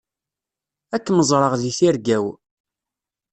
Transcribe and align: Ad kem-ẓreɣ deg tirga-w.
Ad 0.95 1.01
kem-ẓreɣ 1.05 1.53
deg 1.61 1.73
tirga-w. 1.77 2.25